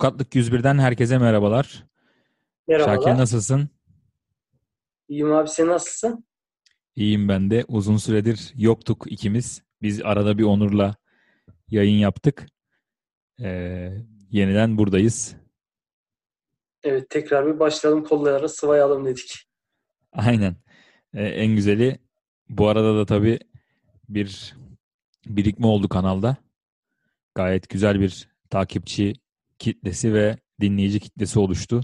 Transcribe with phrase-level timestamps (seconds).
[0.00, 1.86] Avukatlık 101'den herkese merhabalar.
[2.68, 2.96] Merhabalar.
[2.96, 3.68] Şakir nasılsın?
[5.08, 6.24] İyiyim abi sen nasılsın?
[6.96, 7.64] İyiyim ben de.
[7.68, 9.62] Uzun süredir yoktuk ikimiz.
[9.82, 10.96] Biz arada bir Onur'la
[11.68, 12.46] yayın yaptık.
[13.40, 13.92] Ee,
[14.30, 15.36] yeniden buradayız.
[16.82, 19.48] Evet tekrar bir başlayalım kolları sıvayalım dedik.
[20.12, 20.56] Aynen.
[21.14, 21.98] Ee, en güzeli
[22.48, 23.38] bu arada da tabii
[24.08, 24.56] bir
[25.26, 26.36] birikme oldu kanalda.
[27.34, 29.19] Gayet güzel bir takipçi
[29.60, 31.80] kitlesi ve dinleyici kitlesi oluştu.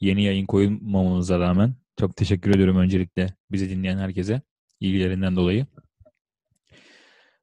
[0.00, 1.74] Yeni yayın koyulmamamıza rağmen.
[2.00, 4.42] Çok teşekkür ediyorum öncelikle bizi dinleyen herkese
[4.80, 5.66] ilgilerinden dolayı.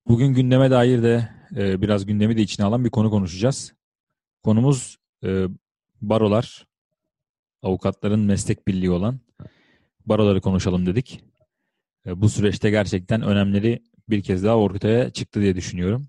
[0.07, 3.74] Bugün gündeme dair de e, biraz gündemi de içine alan bir konu konuşacağız.
[4.44, 5.46] Konumuz e,
[6.01, 6.66] barolar,
[7.62, 9.19] avukatların meslek birliği olan
[10.06, 11.24] baroları konuşalım dedik.
[12.06, 16.07] E, bu süreçte gerçekten önemleri bir kez daha ortaya çıktı diye düşünüyorum.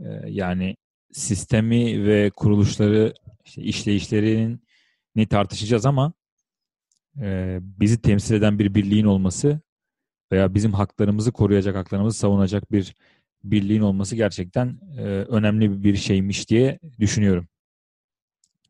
[0.00, 0.76] E, yani
[1.16, 6.12] sistemi ve kuruluşları, işte işleyişlerini tartışacağız ama
[7.20, 9.60] e, bizi temsil eden bir birliğin olması
[10.32, 12.94] veya bizim haklarımızı koruyacak, haklarımızı savunacak bir
[13.44, 17.48] birliğin olması gerçekten e, önemli bir şeymiş diye düşünüyorum.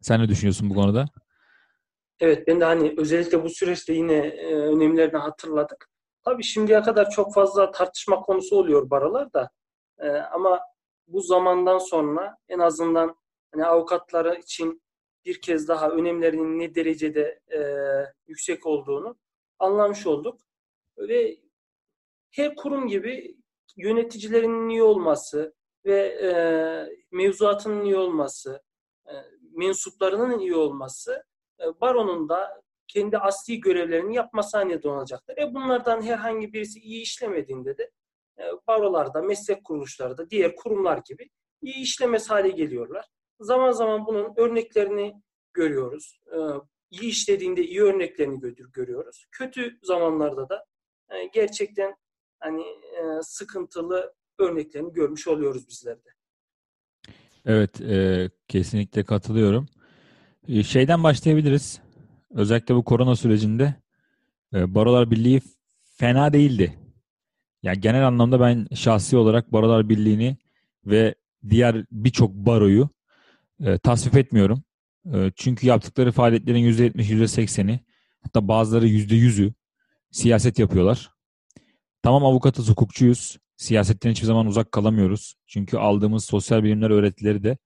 [0.00, 1.08] Sen ne düşünüyorsun bu konuda?
[2.20, 5.88] Evet ben de hani özellikle bu süreçte yine e, önemlerini hatırladık.
[6.24, 9.50] Tabii şimdiye kadar çok fazla tartışma konusu oluyor barolar da
[9.98, 10.60] E, ama
[11.06, 13.16] bu zamandan sonra en azından
[13.52, 14.82] hani avukatlara için
[15.24, 17.60] bir kez daha önemlerinin ne derecede e,
[18.26, 19.16] yüksek olduğunu
[19.58, 20.40] anlamış olduk.
[20.98, 21.36] Ve
[22.30, 23.36] her kurum gibi
[23.76, 26.30] yöneticilerinin iyi olması ve e,
[27.10, 28.62] mevzuatının iyi olması,
[29.06, 29.12] e,
[29.52, 31.24] mensuplarının iyi olması
[31.60, 35.36] e, baronun da kendi asli görevlerini yapmasına neden olacaktır.
[35.38, 37.90] E bunlardan herhangi birisi iyi işlemediğinde de
[38.68, 41.30] barolarda, meslek kuruluşları da diğer kurumlar gibi
[41.62, 43.04] iyi işlemez hale geliyorlar.
[43.40, 45.22] Zaman zaman bunun örneklerini
[45.54, 46.20] görüyoruz.
[46.26, 46.38] E,
[46.90, 49.26] iyi işlediğinde iyi örneklerini gö- görüyoruz.
[49.32, 50.64] Kötü zamanlarda da
[51.10, 51.94] e, gerçekten
[52.40, 56.08] hani e, sıkıntılı örneklerini görmüş oluyoruz bizler de.
[57.46, 59.68] Evet, e, kesinlikle katılıyorum.
[60.48, 61.80] E, şeyden başlayabiliriz.
[62.30, 63.74] Özellikle bu korona sürecinde
[64.54, 65.40] e, Barolar Birliği
[65.96, 66.78] fena değildi.
[67.62, 70.36] Yani genel anlamda ben şahsi olarak Barolar Birliği'ni
[70.86, 71.14] ve
[71.50, 72.88] diğer birçok baroyu
[73.60, 74.62] e, tasvip etmiyorum.
[75.14, 77.80] E, çünkü yaptıkları faaliyetlerin %70, %80'i
[78.22, 79.54] hatta bazıları %100'ü
[80.10, 81.10] siyaset yapıyorlar.
[82.02, 83.38] Tamam avukatız, hukukçuyuz.
[83.56, 85.34] Siyasetten hiçbir zaman uzak kalamıyoruz.
[85.46, 87.58] Çünkü aldığımız sosyal bilimler öğretileri de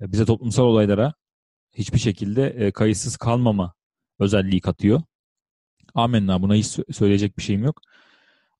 [0.00, 1.14] e, bize toplumsal olaylara
[1.72, 3.74] hiçbir şekilde e, kayıtsız kalmama
[4.18, 5.02] özelliği katıyor.
[5.94, 7.80] Amenna buna hiç sö- söyleyecek bir şeyim yok.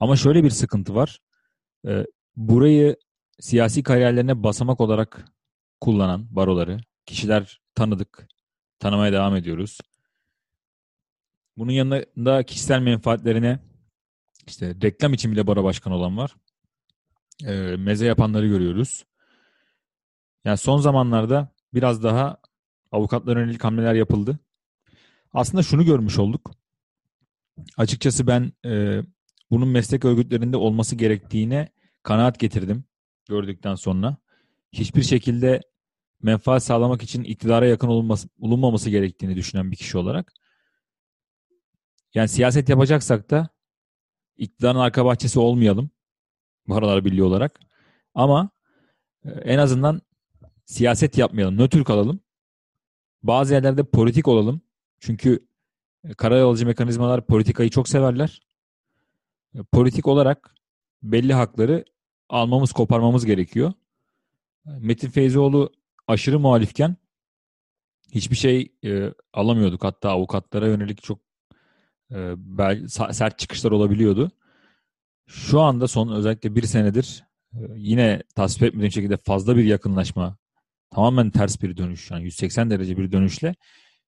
[0.02, 1.20] Ama şöyle bir sıkıntı var.
[1.86, 2.06] E,
[2.36, 2.96] burayı
[3.40, 5.24] siyasi kariyerlerine basamak olarak
[5.80, 8.28] kullanan baroları kişiler tanıdık.
[8.78, 9.78] Tanımaya devam ediyoruz.
[11.56, 13.58] Bunun yanında kişisel menfaatlerine
[14.46, 16.36] işte reklam için bile baro başkanı olan var.
[17.44, 19.04] E, meze yapanları görüyoruz.
[20.44, 22.36] Yani son zamanlarda biraz daha
[22.92, 24.38] avukatlara yönelik hamleler yapıldı.
[25.32, 26.50] Aslında şunu görmüş olduk.
[27.76, 29.02] Açıkçası ben e,
[29.52, 31.68] bunun meslek örgütlerinde olması gerektiğine
[32.02, 32.84] kanaat getirdim
[33.28, 34.16] gördükten sonra.
[34.72, 35.60] Hiçbir şekilde
[36.22, 40.32] menfaat sağlamak için iktidara yakın olunması, olunmaması gerektiğini düşünen bir kişi olarak.
[42.14, 43.48] Yani siyaset yapacaksak da
[44.36, 45.90] iktidarın arka bahçesi olmayalım.
[46.68, 47.60] Barolar Birliği olarak.
[48.14, 48.50] Ama
[49.24, 50.02] e, en azından
[50.64, 51.56] siyaset yapmayalım.
[51.56, 52.20] Nötr kalalım.
[53.22, 54.60] Bazı yerlerde politik olalım.
[55.00, 55.46] Çünkü
[56.04, 58.51] e, karayolcu mekanizmalar politikayı çok severler.
[59.72, 60.54] Politik olarak
[61.02, 61.84] belli hakları
[62.28, 63.72] almamız, koparmamız gerekiyor.
[64.64, 65.72] Metin Feyzoğlu
[66.08, 66.96] aşırı muhalifken
[68.12, 69.84] hiçbir şey e, alamıyorduk.
[69.84, 71.18] Hatta avukatlara yönelik çok
[72.10, 74.30] e, bel, sert çıkışlar olabiliyordu.
[75.26, 77.24] Şu anda son özellikle bir senedir
[77.54, 80.36] e, yine tasvip etmediğim şekilde fazla bir yakınlaşma,
[80.90, 83.54] tamamen ters bir dönüş, yani 180 derece bir dönüşle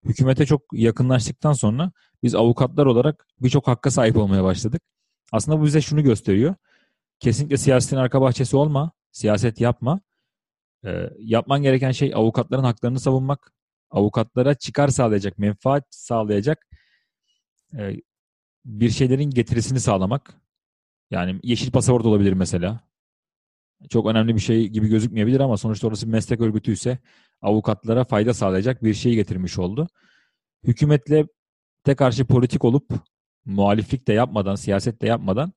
[0.04, 1.92] hükümete çok yakınlaştıktan sonra
[2.22, 4.82] biz avukatlar olarak birçok hakka sahip olmaya başladık.
[5.34, 6.54] Aslında bu bize şunu gösteriyor.
[7.20, 10.00] Kesinlikle siyasetin arka bahçesi olma, siyaset yapma.
[10.84, 13.52] Ee, yapman gereken şey avukatların haklarını savunmak,
[13.90, 16.66] avukatlara çıkar sağlayacak, menfaat sağlayacak
[17.78, 17.96] e,
[18.64, 20.34] bir şeylerin getirisini sağlamak.
[21.10, 22.80] Yani yeşil pasaport olabilir mesela.
[23.90, 26.98] Çok önemli bir şey gibi gözükmeyebilir ama sonuçta orası bir meslek örgütü ise
[27.42, 29.88] avukatlara fayda sağlayacak bir şey getirmiş oldu.
[30.64, 31.26] Hükümetle
[31.86, 33.13] de karşı politik olup
[33.44, 35.52] muhaliflik de yapmadan, siyaset de yapmadan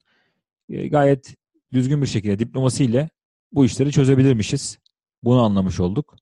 [0.70, 1.36] e, gayet
[1.74, 3.10] düzgün bir şekilde diplomasiyle
[3.52, 4.78] bu işleri çözebilirmişiz.
[5.24, 6.16] Bunu anlamış olduk.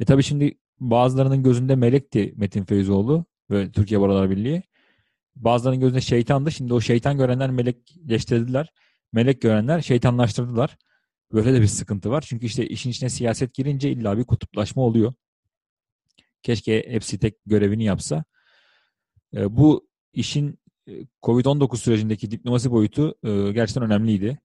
[0.00, 4.62] E tabii şimdi bazılarının gözünde melekti Metin Feyzoğlu ve Türkiye Barolar Birliği.
[5.36, 6.52] Bazılarının gözünde şeytandı.
[6.52, 8.72] Şimdi o şeytan görenler melekleştirdiler.
[9.12, 10.76] Melek görenler şeytanlaştırdılar.
[11.32, 12.24] Böyle de bir sıkıntı var.
[12.28, 15.12] Çünkü işte işin içine siyaset girince illa bir kutuplaşma oluyor.
[16.42, 18.24] Keşke hepsi tek görevini yapsa.
[19.36, 20.58] E, bu işin
[21.22, 24.38] Covid-19 sürecindeki diplomasi boyutu e, gerçekten önemliydi.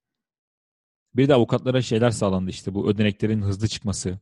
[1.16, 4.20] Bir de avukatlara şeyler sağlandı işte bu ödeneklerin hızlı çıkması,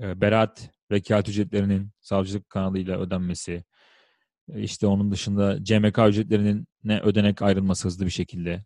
[0.00, 3.64] e, beraat vekalet ücretlerinin savcılık kanalıyla ödenmesi,
[4.52, 8.64] e, işte onun dışında CMK ücretlerinin ne ödenek ayrılması hızlı bir şekilde.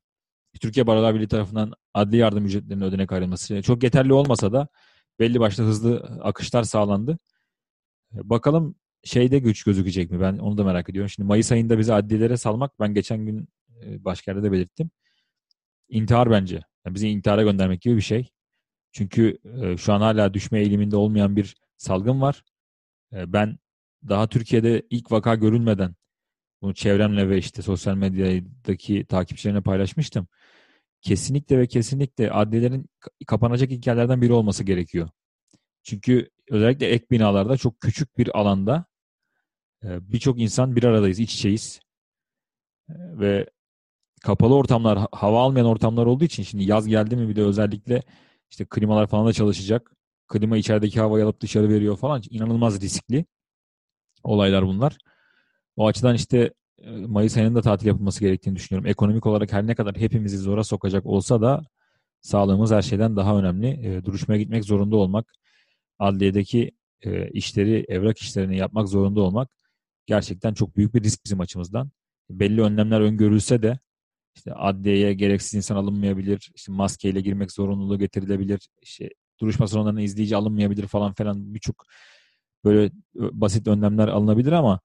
[0.61, 4.69] Türkiye Barolar Birliği tarafından adli yardım ücretlerinin ödenek ayrılması çok yeterli olmasa da
[5.19, 7.19] belli başlı hızlı akışlar sağlandı.
[8.15, 8.75] E, Bakalım
[9.05, 10.21] şeyde güç gözükecek mi?
[10.21, 11.11] Ben onu da merak ediyorum.
[11.11, 13.49] Şimdi Mayıs ayında bizi adliyelere salmak ben geçen gün
[13.85, 14.91] e, başka yerde de belirttim.
[15.89, 16.63] İntihar bence.
[16.87, 18.33] Yani bizi intihara göndermek gibi bir şey.
[18.93, 22.45] Çünkü e, şu an hala düşme eğiliminde olmayan bir salgın var.
[23.13, 23.59] E, ben
[24.09, 25.95] daha Türkiye'de ilk vaka görülmeden
[26.63, 30.29] bunu çevremle ve işte sosyal medyadaki takipçilerine paylaşmıştım.
[31.03, 35.11] Kesinlikle ve kesinlikle adliyelerin ka- kapanacak ilk yerlerden biri olması gerekiyor.
[35.83, 38.87] Çünkü özellikle ek binalarda çok küçük bir alanda
[39.83, 41.81] birçok insan bir aradayız, iç içeyiz.
[42.91, 43.47] E, Ve
[44.23, 48.03] kapalı ortamlar, ha- hava almayan ortamlar olduğu için şimdi yaz geldi mi bir de özellikle
[48.51, 49.93] işte klimalar falan da çalışacak.
[50.29, 52.23] Klima içerideki havayı alıp dışarı veriyor falan.
[52.31, 53.25] İnanılmaz riskli
[54.25, 54.99] olaylar bunlar.
[55.77, 58.91] O açıdan işte e, Mayıs ayında tatil yapılması gerektiğini düşünüyorum.
[58.91, 61.63] Ekonomik olarak her ne kadar hepimizi zora sokacak olsa da
[62.23, 63.69] sağlığımız her şeyden daha önemli.
[63.89, 65.33] E, duruşmaya gitmek zorunda olmak,
[65.99, 66.73] adliyedeki
[67.03, 69.51] e, işleri, evrak işlerini yapmak zorunda olmak
[70.11, 71.91] gerçekten çok büyük bir risk bizim açımızdan.
[72.31, 73.79] Belli önlemler öngörülse de
[74.37, 80.87] işte adliyeye gereksiz insan alınmayabilir, işte maskeyle girmek zorunluluğu getirilebilir, işte duruşma salonlarına izleyici alınmayabilir
[80.87, 81.87] falan filan birçok
[82.65, 84.81] böyle basit önlemler alınabilir ama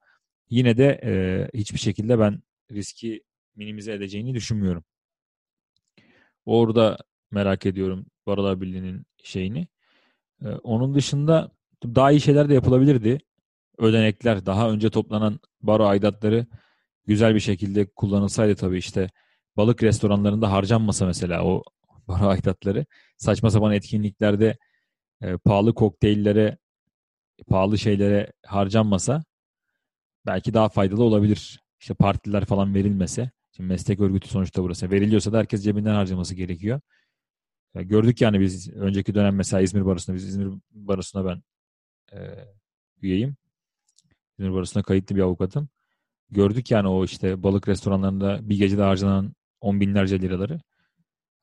[0.49, 1.13] yine de e,
[1.59, 3.23] hiçbir şekilde ben riski
[3.55, 4.83] minimize edeceğini düşünmüyorum.
[6.45, 6.97] Orada
[7.31, 9.67] merak ediyorum Barolar Birliği'nin şeyini.
[10.41, 11.51] E, onun dışında
[11.83, 13.19] daha iyi şeyler de yapılabilirdi.
[13.77, 16.47] Ödenekler, daha önce toplanan baro aidatları
[17.07, 19.09] güzel bir şekilde kullanılsaydı tabii işte
[19.57, 21.63] balık restoranlarında harcanmasa mesela o
[22.07, 22.85] baro aidatları
[23.17, 24.57] saçma sapan etkinliklerde
[25.21, 26.57] e, pahalı kokteyllere
[27.49, 29.23] pahalı şeylere harcanmasa
[30.25, 31.61] belki daha faydalı olabilir.
[31.79, 33.31] İşte partiler falan verilmese.
[33.51, 34.91] Şimdi meslek örgütü sonuçta burası.
[34.91, 36.81] Veriliyorsa da herkes cebinden harcaması gerekiyor.
[37.75, 41.43] Ya gördük yani biz önceki dönem mesela İzmir Barosu'nda, biz İzmir Barosu'na ben
[42.17, 42.19] e,
[43.01, 43.35] üyeyim.
[44.39, 45.69] İzmir Barosu'na kayıtlı bir avukatım.
[46.29, 50.59] Gördük yani o işte balık restoranlarında bir gecede harcanan on binlerce liraları.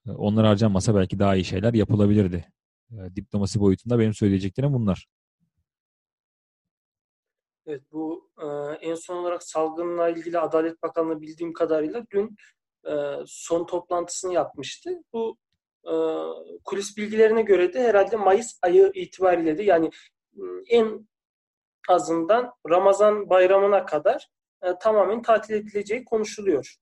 [0.06, 2.52] E, Onlar harcanmasa belki daha iyi şeyler yapılabilirdi.
[2.90, 5.06] E, diplomasi boyutunda benim söyleyeceklerim bunlar.
[7.66, 8.46] Evet bu Ee,
[8.80, 12.36] en son olarak salgınla ilgili Adalet Bakanlığı bildiğim kadarıyla dün
[12.86, 12.92] e,
[13.26, 14.90] son toplantısını yapmıştı.
[15.12, 15.36] Bu
[15.84, 15.94] e,
[16.64, 19.90] kulis bilgilerine göre de herhalde Mayıs ayı itibariyle de yani
[20.68, 21.08] en
[21.88, 24.28] azından Ramazan bayramına kadar
[24.62, 26.76] e, tamamen tatil edileceği konuşuluyor.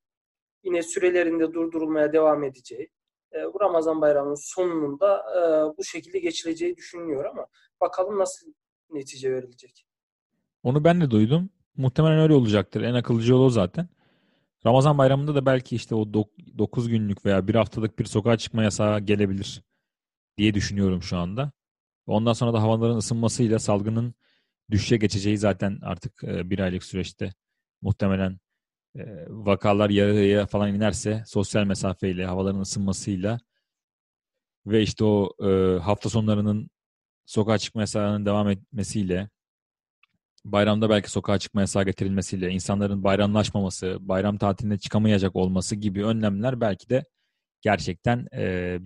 [0.64, 2.90] Yine sürelerinde durdurulmaya devam edeceği.
[3.35, 5.40] E, bu Ramazan bayramının sonunun da e,
[5.78, 7.47] bu şekilde geçileceği düşünülüyor ama
[7.80, 8.52] bakalım nasıl
[8.90, 9.87] netice verilecek.
[10.62, 11.50] Onu ben de duydum.
[11.76, 12.80] Muhtemelen öyle olacaktır.
[12.83, 13.88] En akıllıcı yolu o zaten.
[14.66, 19.00] Ramazan bayramında da belki işte o 9 günlük veya bir haftalık bir sokağa çıkma yasağı
[19.00, 19.62] gelebilir
[20.38, 21.52] diye düşünüyorum şu anda.
[22.07, 24.14] Ondan sonra da havaların ısınmasıyla salgının
[24.71, 27.33] düşüşe geçeceği zaten artık e, bir aylık süreçte
[27.83, 28.39] muhtemelen
[28.97, 33.39] e, vakalar yarıya falan inerse sosyal mesafeyle, havaların ısınmasıyla
[34.67, 36.71] ve işte o e, hafta sonlarının
[37.27, 39.29] sokağa çıkma yasağının devam etmesiyle
[40.45, 46.89] bayramda belki sokağa çıkma yasağı getirilmesiyle, insanların bayramlaşmaması, bayram tatiline çıkamayacak olması gibi önlemler belki
[46.89, 47.05] de
[47.61, 48.27] gerçekten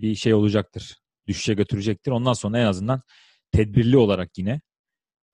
[0.01, 0.97] bir şey olacaktır.
[1.27, 2.11] Düşüşe götürecektir.
[2.11, 3.01] Ondan sonra en azından
[3.51, 4.61] tedbirli olarak yine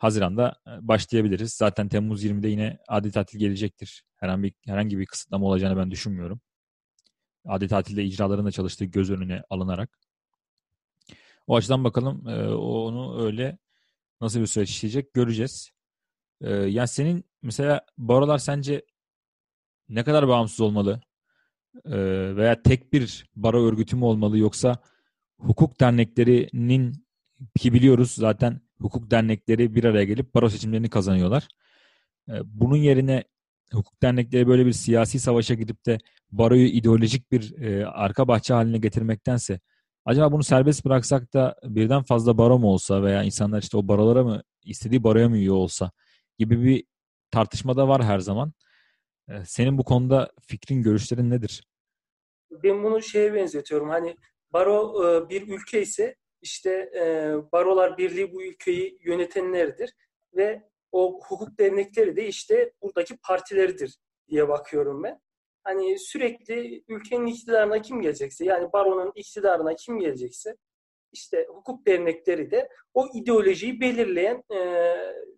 [0.01, 1.53] Haziran'da e, başlayabiliriz.
[1.53, 4.03] Zaten Temmuz 20'de yine adi tatil gelecektir.
[4.15, 6.41] Herhangi bir, herhangi bir kısıtlama olacağını ben düşünmüyorum.
[7.45, 9.99] Adi tatilde icraların da çalıştığı göz önüne alınarak.
[11.47, 13.57] O açıdan bakalım e, onu öyle
[14.21, 15.71] nasıl bir süreç işleyecek göreceğiz.
[16.41, 18.85] E, yani senin mesela barolar sence
[19.89, 21.01] ne kadar bağımsız olmalı?
[22.35, 24.77] Veya tek bir baro örgütü mü olmalı yoksa
[25.39, 27.05] hukuk derneklerinin
[27.59, 31.47] ki biliyoruz zaten hukuk dernekleri bir araya gelip baro seçimlerini kazanıyorlar.
[32.29, 33.23] E, bunun yerine
[33.73, 35.97] hukuk dernekleri böyle bir siyasi savaşa gidip de
[36.31, 39.59] baroyu ideolojik bir e, arka bahçe haline getirmektense
[40.05, 44.23] acaba bunu serbest bıraksak da birden fazla baro mu olsa veya insanlar işte o barolara
[44.23, 45.91] mı istediği baroya mı üye olsa
[46.37, 46.83] gibi bir
[47.31, 48.53] tartışma da var her zaman.
[49.29, 51.63] E, senin bu konuda fikrin, görüşlerin nedir?
[52.63, 53.89] Ben bunu şeye benzetiyorum.
[53.89, 54.15] Hani
[54.53, 59.93] baro e, bir ülke ise işte e, barolar birliği bu ülkeyi yönetenlerdir
[60.35, 63.97] ve o hukuk dernekleri de işte buradaki partileridir
[64.29, 65.21] diye bakıyorum ben.
[65.63, 70.55] Hani sürekli ülkenin iktidarına kim gelecekse yani baronun iktidarına kim gelecekse
[71.11, 74.57] işte hukuk dernekleri de o ideolojiyi belirleyen e,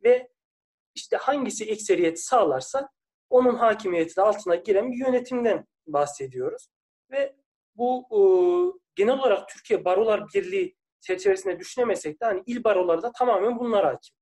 [0.03, 0.29] ve
[0.95, 2.89] işte hangisi ekseriyeti sağlarsa
[3.29, 6.67] onun hakimiyeti altına giren bir yönetimden bahsediyoruz.
[7.11, 7.35] Ve
[7.75, 8.19] bu e,
[8.95, 14.15] genel olarak Türkiye Barolar Birliği çerçevesinde düşünemesek de hani il baroları da tamamen bunlar hakim.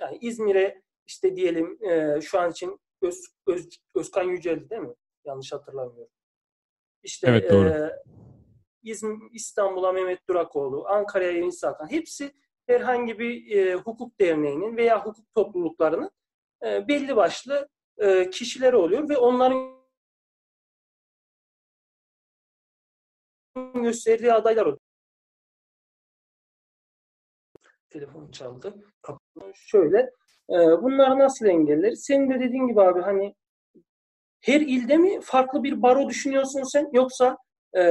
[0.00, 4.94] Yani İzmir'e işte diyelim e, şu an için Öz, Öz, Özkan Yücel'di değil mi?
[5.24, 6.12] Yanlış hatırlamıyorum.
[7.02, 7.68] İşte Evet, doğru.
[7.68, 8.02] e,
[8.84, 12.32] İzm- İstanbul'a Mehmet Durakoğlu, Ankara'ya Enis Hakan hepsi
[12.66, 16.10] herhangi bir e, hukuk derneğinin veya hukuk topluluklarının
[16.64, 19.80] e, belli başlı e, kişileri oluyor ve onların
[23.74, 24.78] gösterdiği adaylar oluyor.
[27.90, 28.74] Telefon çaldı.
[29.02, 29.52] Kapattım.
[29.54, 29.98] Şöyle.
[30.50, 32.04] e, bunları nasıl engelleriz?
[32.04, 33.34] Senin de dediğin gibi abi hani
[34.40, 37.36] her ilde mi farklı bir baro düşünüyorsun sen yoksa
[37.78, 37.82] e,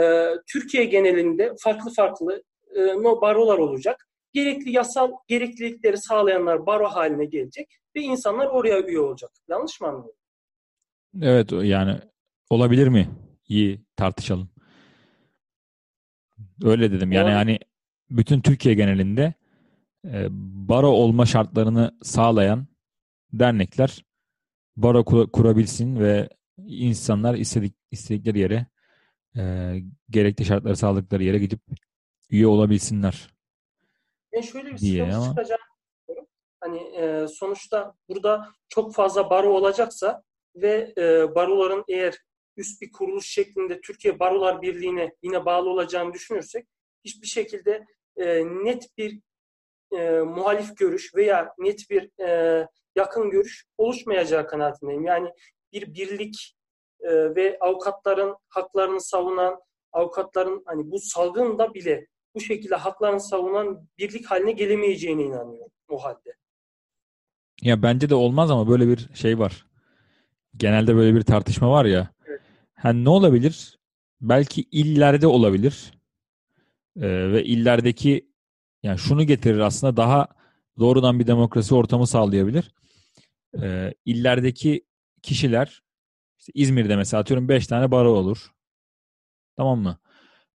[0.54, 2.44] Türkiye genelinde farklı farklı
[2.76, 4.06] e, no barolar olacak.
[4.34, 9.32] Gerekli yasal gereklilikleri sağlayanlar baro haline gelecek ve insanlar oraya üye olacak.
[9.50, 10.16] Yanlış mı anlıyorum?
[11.22, 12.00] Evet yani
[12.50, 13.10] olabilir mi?
[13.48, 14.50] İyi tartışalım.
[16.64, 17.12] Öyle dedim.
[17.12, 17.38] Yani Olabilir.
[17.38, 17.60] hani
[18.10, 19.34] bütün Türkiye genelinde
[20.70, 22.68] baro olma şartlarını sağlayan
[23.34, 24.06] dernekler
[24.78, 28.66] baro kura- kurabilsin ve insanlar istedik, istedikleri yere
[29.38, 29.76] e,
[30.10, 31.60] gerekli şartları sağladıkları yere gidip
[32.30, 33.34] üye olabilsinler.
[34.34, 35.60] Ben şöyle bir sıkıntı ama- çıkacağını.
[36.62, 40.24] Hani e, sonuçta burada çok fazla baro olacaksa
[40.56, 42.18] ve e, baroların eğer
[42.58, 46.68] üst bir kuruluş şeklinde Türkiye Barolar Birliği'ne yine bağlı olacağını düşünürsek
[47.06, 47.86] hiçbir şekilde
[48.18, 49.20] e, net bir
[49.92, 55.06] e, muhalif görüş veya net bir e, yakın görüş oluşmayacağı kanaatindeyim.
[55.06, 55.30] Yani
[55.74, 56.56] bir birlik
[57.02, 59.60] e, ve avukatların haklarını savunan,
[59.92, 66.36] avukatların hani bu salgında bile bu şekilde haklarını savunan birlik haline gelemeyeceğine inanıyorum o halde.
[67.62, 69.66] Ya bence de olmaz ama böyle bir şey var.
[70.58, 72.10] Genelde böyle bir tartışma var ya.
[72.26, 72.42] Evet.
[72.74, 73.80] Ha, ne olabilir?
[74.22, 75.94] Belki illerde olabilir.
[76.98, 78.29] Ee, ve illerdeki
[78.84, 80.28] yani şunu getirir aslında daha
[80.80, 82.74] doğrudan bir demokrasi ortamı sağlayabilir.
[83.62, 84.86] Ee, illerdeki
[85.22, 85.84] kişiler
[86.40, 88.52] işte İzmir'de mesela atıyorum 5 tane baro olur.
[89.58, 90.00] Tamam mı?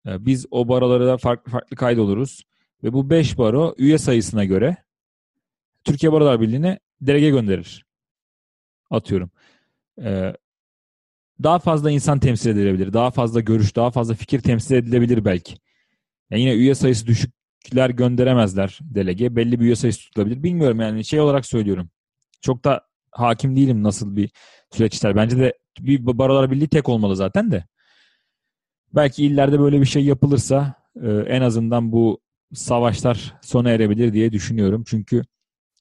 [0.07, 2.43] Ee, biz o barolara da farklı farklı kaydoluruz.
[2.83, 4.77] Ve bu 5 baro üye sayısına göre
[5.85, 7.87] Türkiye Barolar Birliği'ne delege gönderir.
[8.91, 9.31] Atıyorum.
[10.03, 10.37] Ee,
[11.43, 12.93] daha fazla insan temsil edilebilir.
[12.93, 15.55] Daha fazla görüş, daha fazla fikir temsil edilebilir belki.
[16.31, 17.07] Yani yine üye sayısı
[17.65, 19.37] düşükler gönderemezler delege.
[19.37, 20.43] Belli bir üye sayısı tutulabilir.
[20.43, 21.91] Bilmiyorum yani şey olarak söylüyorum.
[22.41, 24.31] Çok da hakim değilim nasıl bir
[24.73, 25.17] süreç işler.
[25.17, 27.65] Bence de bir barolar birliği tek olmalı zaten de.
[28.95, 32.21] Belki illerde böyle bir şey yapılırsa e, en azından bu
[32.55, 34.85] savaşlar sona erebilir diye düşünüyorum.
[34.87, 35.23] Çünkü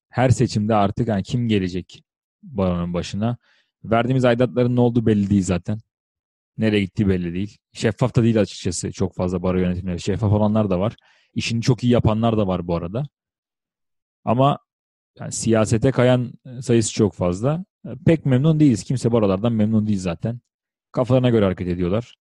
[0.10, 2.04] her seçimde artık yani kim gelecek
[2.44, 3.38] baronun başına?
[3.84, 5.80] Verdiğimiz aidatların ne olduğu belli değil zaten.
[6.58, 7.58] Nereye gittiği belli değil.
[7.74, 10.02] Şeffaf da değil açıkçası çok fazla baro yönetimleri.
[10.02, 10.96] Şeffaf olanlar da var.
[11.36, 13.08] İşini çok iyi yapanlar da var bu arada.
[14.26, 14.60] Ama
[15.20, 17.66] yani siyasete kayan sayısı çok fazla.
[18.06, 18.84] Pek memnun değiliz.
[18.84, 20.40] Kimse barolardan memnun değil zaten.
[20.92, 22.16] Kafalarına göre hareket ediyorlar.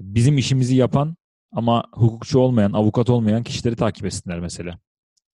[0.00, 1.16] Bizim işimizi yapan
[1.52, 4.78] ama hukukçu olmayan, avukat olmayan kişileri takip etsinler mesela.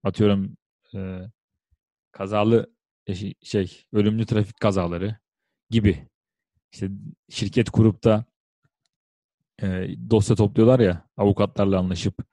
[0.04, 0.58] Atıyorum
[0.96, 1.20] e,
[2.12, 2.74] kazalı
[3.08, 5.18] e, şey, ölümlü trafik kazaları
[5.70, 6.08] gibi.
[6.72, 6.90] İşte
[7.30, 8.26] şirket kurup da
[9.62, 12.33] e, dosya topluyorlar ya avukatlarla anlaşıp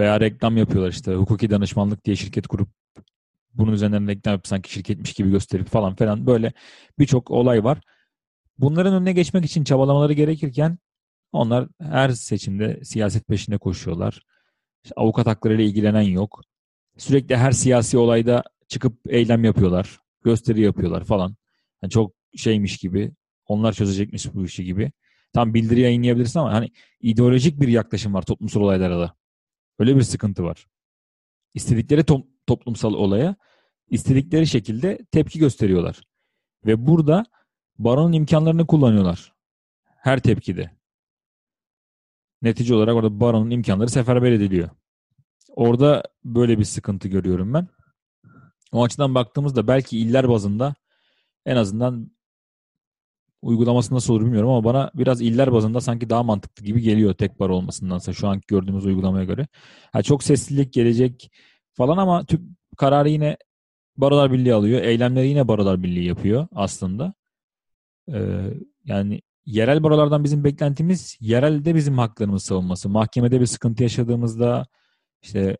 [0.00, 2.68] veya reklam yapıyorlar işte hukuki danışmanlık diye şirket kurup
[3.54, 6.52] bunun üzerinden reklam yapıp sanki şirketmiş gibi gösterip falan falan böyle
[6.98, 7.80] birçok olay var.
[8.58, 10.78] Bunların önüne geçmek için çabalamaları gerekirken
[11.32, 14.22] onlar her seçimde siyaset peşinde koşuyorlar.
[14.84, 16.40] İşte avukat haklarıyla ilgilenen yok.
[16.96, 19.98] Sürekli her siyasi olayda çıkıp eylem yapıyorlar.
[20.24, 21.36] Gösteri yapıyorlar falan.
[21.82, 23.12] Yani çok şeymiş gibi.
[23.46, 24.92] Onlar çözecekmiş bu işi gibi.
[25.32, 29.19] Tam bildiri yayınlayabilirsin ama hani ideolojik bir yaklaşım var toplumsal olaylara da.
[29.80, 30.66] Öyle bir sıkıntı var.
[31.54, 33.36] İstedikleri to- toplumsal olaya
[33.88, 36.00] istedikleri şekilde tepki gösteriyorlar.
[36.66, 37.26] Ve burada
[37.78, 39.32] baronun imkanlarını kullanıyorlar.
[39.84, 40.70] Her tepkide.
[42.42, 44.70] Netice olarak orada baronun imkanları seferber ediliyor.
[45.48, 47.68] Orada böyle bir sıkıntı görüyorum ben.
[48.72, 50.74] O açıdan baktığımızda belki iller bazında
[51.46, 52.10] en azından
[53.42, 57.40] uygulaması nasıl olur bilmiyorum ama bana biraz iller bazında sanki daha mantıklı gibi geliyor tek
[57.40, 59.46] bar olmasındansa şu anki gördüğümüz uygulamaya göre.
[59.92, 61.30] Ha, çok seslilik gelecek
[61.72, 63.36] falan ama tüm kararı yine
[63.96, 64.82] Barolar Birliği alıyor.
[64.82, 67.14] Eylemleri yine Barolar Birliği yapıyor aslında.
[68.12, 68.40] Ee,
[68.84, 72.88] yani yerel barolardan bizim beklentimiz yerelde bizim haklarımız savunması.
[72.88, 74.66] Mahkemede bir sıkıntı yaşadığımızda
[75.22, 75.56] işte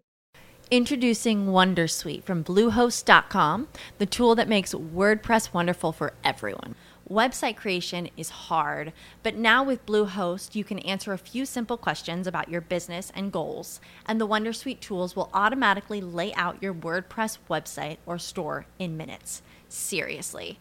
[0.70, 3.66] Introducing Wondersuite from Bluehost.com,
[3.98, 6.74] the tool that makes WordPress wonderful for everyone.
[7.10, 8.92] Website creation is hard,
[9.24, 13.32] but now with Bluehost, you can answer a few simple questions about your business and
[13.32, 18.96] goals, and the Wondersuite tools will automatically lay out your WordPress website or store in
[18.96, 19.42] minutes.
[19.68, 20.60] Seriously.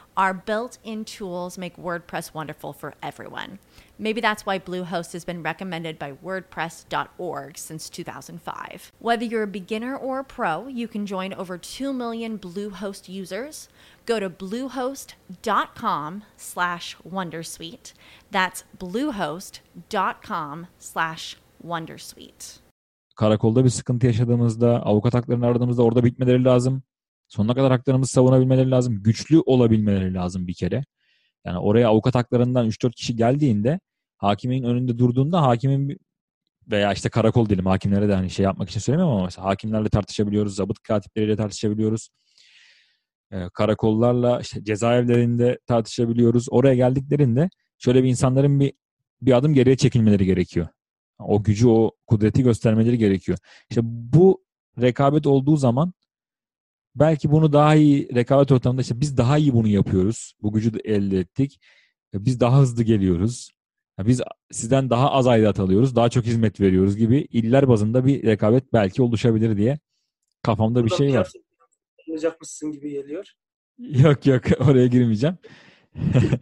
[0.17, 3.59] our built in tools make WordPress wonderful for everyone.
[3.97, 8.91] Maybe that's why Bluehost has been recommended by WordPress.org since 2005.
[8.99, 13.69] Whether you're a beginner or a pro, you can join over 2 million Bluehost users.
[14.05, 17.93] Go to bluehost.com slash wondersuite.
[18.31, 22.61] That's bluehost.com slash wondersuite.
[23.15, 26.83] karakolda bir sıkıntı yaşadığımızda, avukat haklarını aradığımızda orada bitmeleri lazım.
[27.31, 29.03] Sonuna kadar haklarımızı savunabilmeleri lazım.
[29.03, 30.83] Güçlü olabilmeleri lazım bir kere.
[31.45, 33.79] Yani oraya avukat haklarından 3-4 kişi geldiğinde
[34.17, 35.97] hakimin önünde durduğunda hakimin
[36.71, 40.55] veya işte karakol diyelim hakimlere de hani şey yapmak için söylemiyorum ama mesela hakimlerle tartışabiliyoruz,
[40.55, 42.09] zabıt katipleriyle tartışabiliyoruz.
[43.31, 46.47] Ee, karakollarla işte cezaevlerinde tartışabiliyoruz.
[46.51, 48.73] Oraya geldiklerinde şöyle bir insanların bir
[49.21, 50.67] bir adım geriye çekilmeleri gerekiyor.
[51.19, 53.37] O gücü, o kudreti göstermeleri gerekiyor.
[53.69, 54.43] İşte bu
[54.81, 55.93] rekabet olduğu zaman
[56.95, 60.33] belki bunu daha iyi rekabet ortamında işte biz daha iyi bunu yapıyoruz.
[60.41, 61.59] Bu gücü de elde ettik.
[62.13, 63.49] E, Biz daha hızlı geliyoruz.
[63.99, 65.95] Ya Biz sizden daha az aidat alıyoruz.
[65.95, 69.79] Daha çok hizmet veriyoruz gibi iller bazında bir rekabet belki oluşabilir diye
[70.43, 71.31] kafamda bir Burada şey var.
[72.09, 73.25] olacakmışsın gibi geliyor.
[73.77, 75.37] Yok yok oraya girmeyeceğim.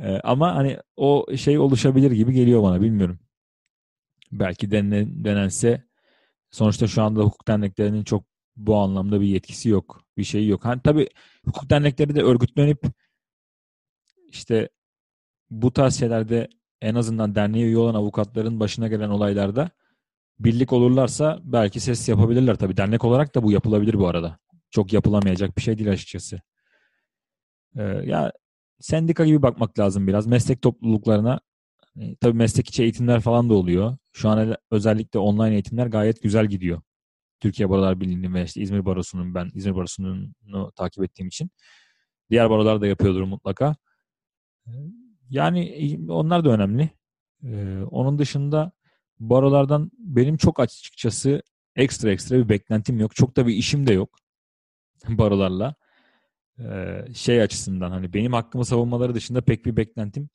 [0.00, 3.18] E, Ama hani o şey oluşabilir gibi geliyor bana bilmiyorum.
[4.32, 5.84] Belki denen, denense
[6.50, 8.24] sonuçta şu anda hukuk derneklerinin çok
[8.58, 10.04] bu anlamda bir yetkisi yok.
[10.16, 10.64] Bir şeyi yok.
[10.64, 11.08] Hani tabii
[11.44, 12.82] hukuk dernekleri de örgütlenip
[14.28, 14.68] işte
[15.50, 16.48] bu tarz şeylerde
[16.82, 19.70] en azından derneğe üye olan avukatların başına gelen olaylarda
[20.40, 22.56] birlik olurlarsa belki ses yapabilirler.
[22.56, 24.38] Tabii dernek olarak da bu yapılabilir bu arada.
[24.70, 26.40] Çok yapılamayacak bir şey değil açıkçası.
[27.76, 28.32] Ee, ya
[28.80, 30.26] sendika gibi bakmak lazım biraz.
[30.26, 31.40] Meslek topluluklarına
[32.00, 33.96] E, tabii meslek içi eğitimler falan da oluyor.
[34.12, 36.80] Şu an özellikle online eğitimler gayet güzel gidiyor.
[37.40, 41.50] Türkiye Barolar Birliği'nin ve işte İzmir Barosu'nun ben İzmir Barosu'nu takip ettiğim için.
[42.30, 43.76] Diğer barolar da yapıyordur mutlaka.
[44.66, 44.72] E,
[45.30, 46.90] Yani onlar da önemli.
[47.44, 48.72] Ee, onun dışında
[49.20, 51.42] barolardan benim çok açıkçası
[51.76, 53.14] ekstra ekstra bir beklentim yok.
[53.16, 54.18] Çok da bir işim de yok
[55.08, 55.74] barolarla.
[56.60, 60.28] Ee, şey açısından hani benim hakkımı savunmaları dışında pek bir beklentim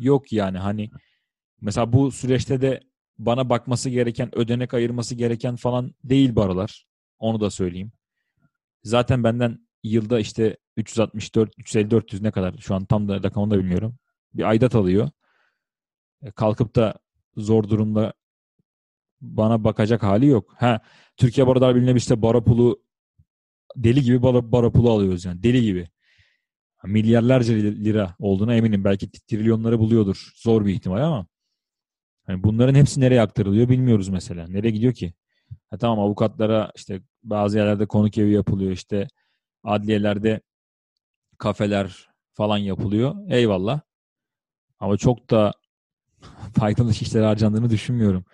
[0.00, 0.90] yok yani hani
[1.60, 2.80] mesela bu süreçte de
[3.18, 6.86] bana bakması gereken, ödenek ayırması gereken falan değil barolar.
[7.18, 7.92] Onu da söyleyeyim.
[8.84, 13.58] Zaten benden yılda işte 364, 350, 400 ne kadar şu an tam da rakamını da
[13.58, 13.96] bilmiyorum.
[14.34, 15.10] Bir aidat alıyor.
[16.22, 16.94] E, kalkıp da
[17.36, 18.12] zor durumda
[19.20, 20.54] bana bakacak hali yok.
[20.58, 20.80] Ha,
[21.16, 22.82] Türkiye Barolar Birliği'ne işte baro pulu
[23.76, 25.42] deli gibi baro, baro pulu alıyoruz yani.
[25.42, 25.88] Deli gibi.
[26.84, 28.84] Milyarlarca lira olduğuna eminim.
[28.84, 30.32] Belki trilyonları buluyordur.
[30.36, 31.26] Zor bir ihtimal ama
[32.26, 34.46] hani bunların hepsi nereye aktarılıyor bilmiyoruz mesela.
[34.48, 35.14] Nereye gidiyor ki?
[35.70, 38.70] Ha, tamam avukatlara işte bazı yerlerde konuk evi yapılıyor.
[38.70, 39.08] işte
[39.64, 40.40] adliyelerde
[41.38, 43.14] kafeler falan yapılıyor.
[43.30, 43.80] Eyvallah.
[44.80, 45.52] Ama çok da
[46.58, 48.24] faydalı işlere harcandığını düşünmüyorum.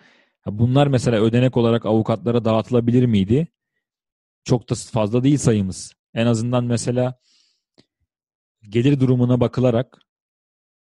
[0.45, 3.47] Bunlar mesela ödenek olarak avukatlara dağıtılabilir miydi?
[4.43, 5.93] Çok da fazla değil sayımız.
[6.13, 7.19] En azından mesela
[8.69, 9.99] gelir durumuna bakılarak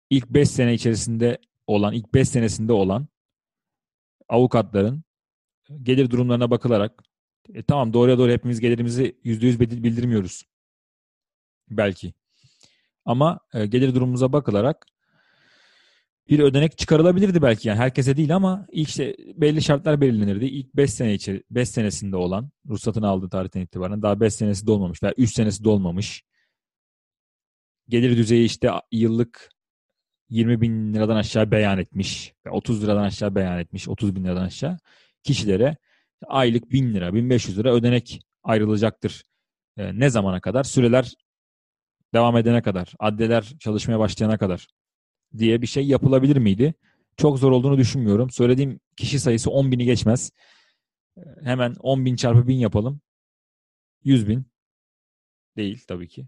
[0.10, 1.38] ilk 5 sene içerisinde
[1.72, 3.08] olan, ilk 5 senesinde olan
[4.30, 5.04] avukatların
[5.84, 7.04] gelir durumlarına bakılarak
[7.54, 10.44] e, tamam doğruya doğru hepimiz gelirimizi %100 bildirmiyoruz.
[11.70, 12.14] Belki.
[13.06, 14.86] Ama e, gelir durumumuza bakılarak
[16.30, 20.46] bir ödenek çıkarılabilirdi belki yani herkese değil ama işte belli şartlar belirlenirdi.
[20.46, 25.04] İlk 5 sene içi 5 senesinde olan ruhsatını aldığı tarihten itibaren daha 5 senesi dolmamış
[25.04, 26.24] veya 3 senesi dolmamış.
[27.90, 29.50] Gelir düzeyi işte yıllık
[30.32, 32.34] 20 bin liradan aşağı beyan etmiş.
[32.50, 33.90] 30 liradan aşağı beyan etmiş.
[33.90, 34.78] 30 bin liradan aşağı
[35.24, 35.78] kişilere
[36.28, 39.24] aylık 1000 lira, 1500 lira ödenek ayrılacaktır.
[39.78, 40.64] E, ne zamana kadar?
[40.64, 41.14] Süreler
[42.14, 44.68] devam edene kadar, addeler çalışmaya başlayana kadar
[45.38, 46.74] diye bir şey yapılabilir miydi?
[47.18, 48.30] Çok zor olduğunu düşünmüyorum.
[48.30, 50.32] Söylediğim kişi sayısı 10 bini geçmez.
[51.44, 53.02] Hemen 10 bin çarpı bin yapalım.
[54.04, 54.46] 100 bin.
[55.58, 56.28] Değil tabii ki.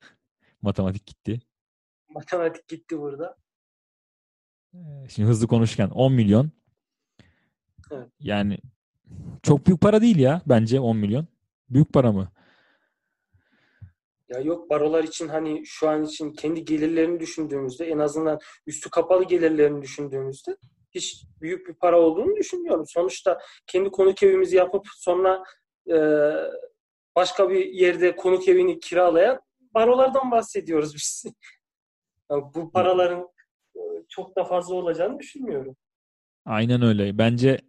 [0.62, 1.40] Matematik gitti.
[2.08, 3.36] Matematik gitti burada.
[5.08, 6.50] Şimdi hızlı konuşurken 10 milyon.
[7.90, 8.08] Evet.
[8.20, 8.58] Yani
[9.42, 11.26] çok büyük para değil ya bence 10 milyon.
[11.70, 12.32] Büyük para mı?
[14.28, 19.24] Ya yok barolar için hani şu an için kendi gelirlerini düşündüğümüzde en azından üstü kapalı
[19.24, 20.56] gelirlerini düşündüğümüzde
[20.90, 22.84] hiç büyük bir para olduğunu düşünmüyorum.
[22.86, 25.42] Sonuçta kendi konuk evimizi yapıp sonra
[25.90, 25.96] e,
[27.16, 29.40] başka bir yerde konuk evini kiralayan
[29.74, 31.24] barolardan bahsediyoruz biz.
[32.30, 33.28] Yani bu paraların
[33.76, 35.76] e, çok da fazla olacağını düşünmüyorum.
[36.44, 37.18] Aynen öyle.
[37.18, 37.60] Bence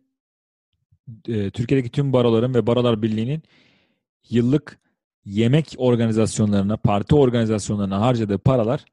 [1.27, 3.43] e, Türkiye'deki tüm baroların ve barolar birliğinin
[4.29, 4.79] yıllık
[5.25, 8.85] yemek organizasyonlarına, parti organizasyonlarına harcadığı paralar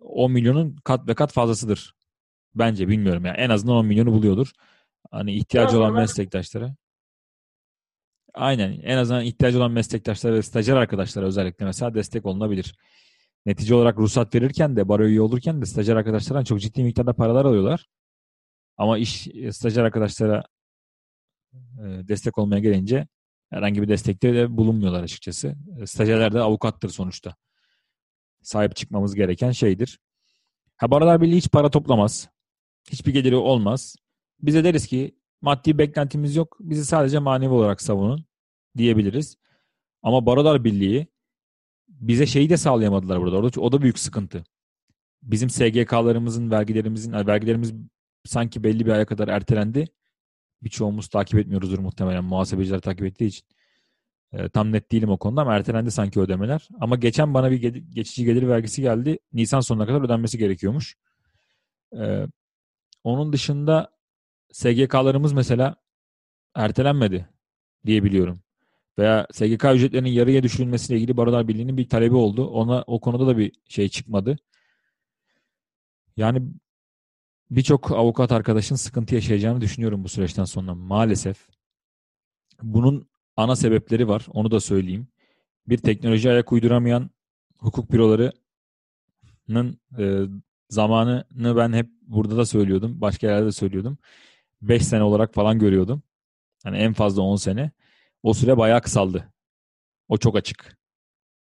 [0.00, 1.94] 10 milyonun kat ve kat fazlasıdır.
[2.54, 3.28] Bence bilmiyorum ya.
[3.28, 4.52] Yani en azından 10 milyonu buluyordur.
[5.10, 6.74] Hani ihtiyacı olan meslektaşlara.
[8.34, 8.80] Aynen.
[8.82, 12.74] En azından ihtiyacı olan meslektaşlara ve stajyer arkadaşlara özellikle mesela destek olunabilir.
[13.46, 17.44] Netice olarak ruhsat verirken de, baro üye olurken de stajyer arkadaşlardan çok ciddi miktarda paralar
[17.44, 17.86] alıyorlar.
[18.76, 20.44] Ama iş stajyer arkadaşlara
[21.54, 23.08] e, destek olmaya gelince
[23.50, 25.56] herhangi bir destekte de bulunmuyorlar açıkçası.
[25.80, 27.36] E, Stajyerler de avukattır sonuçta.
[28.42, 29.98] Sahip çıkmamız gereken şeydir.
[30.76, 32.28] Ha Barolar Birliği hiç para toplamaz.
[32.90, 33.96] Hiçbir geliri olmaz.
[34.40, 36.56] Bize deriz ki maddi beklentimiz yok.
[36.60, 38.24] Bizi sadece manevi olarak savunun
[38.76, 39.36] diyebiliriz.
[40.02, 41.06] Ama Barolar Birliği
[42.00, 43.36] bize şeyi de sağlayamadılar burada.
[43.36, 44.44] Orada o da büyük sıkıntı.
[45.22, 47.74] Bizim SGK'larımızın, vergilerimizin, vergilerimiz
[48.24, 49.86] sanki belli bir aya kadar ertelendi.
[50.62, 53.46] Birçoğumuz takip etmiyoruzdur muhtemelen muhasebeciler takip ettiği için.
[54.32, 56.68] E, tam net değilim o konuda ama ertelendi sanki ödemeler.
[56.80, 59.18] Ama geçen bana bir gel- geçici gelir vergisi geldi.
[59.32, 60.96] Nisan sonuna kadar ödenmesi gerekiyormuş.
[61.98, 62.26] E,
[63.04, 63.90] onun dışında
[64.52, 65.76] SGK'larımız mesela
[66.54, 67.28] ertelenmedi
[67.86, 68.42] diye biliyorum.
[68.98, 72.46] Veya SGK ücretlerinin yarıya düşürülmesiyle ilgili Barolar Birliği'nin bir talebi oldu.
[72.46, 74.38] Ona o konuda da bir şey çıkmadı.
[76.16, 76.42] Yani
[77.50, 81.48] birçok avukat arkadaşın sıkıntı yaşayacağını düşünüyorum bu süreçten sonra maalesef.
[82.62, 84.26] Bunun ana sebepleri var.
[84.32, 85.08] Onu da söyleyeyim.
[85.68, 87.10] Bir teknoloji ayak uyduramayan
[87.58, 90.22] hukuk bürolarının e,
[90.70, 93.00] zamanını ben hep burada da söylüyordum.
[93.00, 93.98] Başka yerlerde de söylüyordum.
[94.62, 96.02] 5 sene olarak falan görüyordum.
[96.64, 97.70] Hani en fazla 10 sene.
[98.22, 99.32] O süre bayağı kısaldı.
[100.08, 100.78] O çok açık.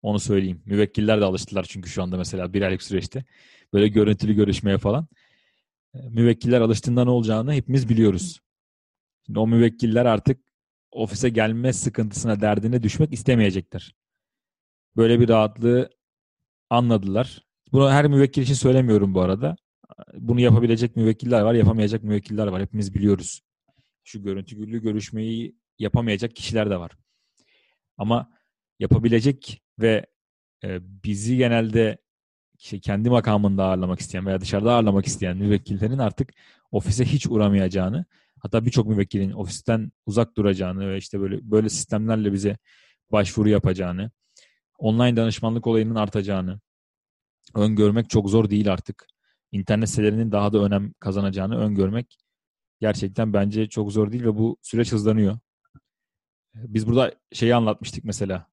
[0.03, 0.63] Onu söyleyeyim.
[0.67, 3.25] Müvekkiller de alıştılar çünkü şu anda mesela bir aylık süreçte.
[3.73, 5.09] Böyle görüntülü görüşmeye falan.
[5.95, 8.41] e, müvekkiller alıştığında ne olacağını hepimiz biliyoruz.
[9.27, 10.41] Şimdi o müvekkiller artık
[10.93, 13.95] ofise gelme sıkıntısına, derdine düşmek istemeyecekler.
[14.97, 15.91] Böyle bir rahatlığı
[16.71, 17.43] anladılar.
[17.73, 19.57] Bunu her müvekkil için söylemiyorum bu arada.
[20.15, 22.63] Bunu yapabilecek müvekkiller var, yapamayacak müvekkiller var.
[22.63, 23.43] Hepimiz biliyoruz.
[24.05, 26.93] Şu görüntü gürlü görüşmeyi yapamayacak kişiler de var.
[27.99, 28.31] Ama
[28.79, 30.07] yapabilecek ve
[30.65, 31.99] e, bizi genelde
[32.59, 36.33] işte kendi makamında ağırlamak isteyen veya dışarıda ağırlamak isteyen müvekkillerin artık
[36.71, 38.05] ofise hiç uğramayacağını,
[38.39, 42.59] hatta birçok müvekkilin ofisten uzak duracağını ve işte böyle böyle sistemlerle bize
[43.13, 44.11] başvuru yapacağını,
[44.79, 46.61] online danışmanlık olayının artacağını
[47.55, 49.07] öngörmek çok zor değil artık.
[49.53, 52.19] İnternet sitelerinin daha da önem kazanacağını öngörmek
[52.81, 55.39] gerçekten bence çok zor değil ve bu süreç hızlanıyor.
[56.57, 58.47] Biz burada şeyi anlatmıştık mesela.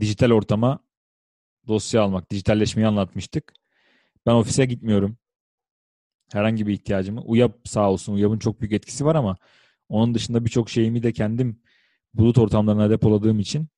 [0.00, 0.78] Dijital ortama
[1.66, 3.52] dosya almak, dijitalleşmeyi anlatmıştık.
[4.26, 5.16] Ben ofise gitmiyorum.
[6.32, 7.20] Herhangi bir ihtiyacımı.
[7.20, 8.14] UYAP sağ olsun.
[8.14, 9.36] UYAP'ın çok büyük etkisi var ama
[9.88, 11.60] onun dışında birçok şeyimi de kendim
[12.14, 13.68] bulut ortamlarına depoladığım için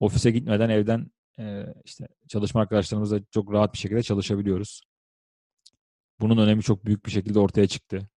[0.00, 4.82] ofise gitmeden evden e, işte çalışma arkadaşlarımızla çok rahat bir şekilde çalışabiliyoruz.
[6.20, 8.08] Bunun önemi çok büyük bir şekilde ortaya çıktı.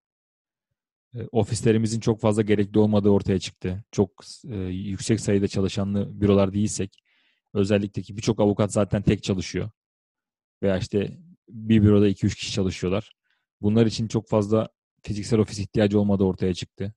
[1.16, 3.84] E, ofislerimizin çok fazla gerekli olmadığı ortaya çıktı.
[3.92, 7.04] Çok e, yüksek sayıda çalışanlı bürolar değilsek
[7.54, 9.70] özellikle ki birçok avukat zaten tek çalışıyor.
[10.64, 11.18] Veya işte
[11.50, 13.12] bir büroda 2-3 kişi çalışıyorlar.
[13.62, 14.70] Bunlar için çok fazla
[15.04, 16.94] fiziksel ofis ihtiyacı olmadığı ortaya çıktı.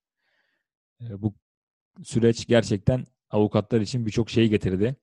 [1.00, 1.35] E, bu
[2.05, 4.96] süreç gerçekten avukatlar için birçok şey getirdi.